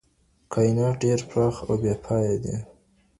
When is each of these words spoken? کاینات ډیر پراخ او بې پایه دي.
کاینات 0.51 0.95
ډیر 1.03 1.19
پراخ 1.29 1.55
او 1.65 1.75
بې 1.81 1.93
پایه 2.05 2.35
دي. 2.43 2.55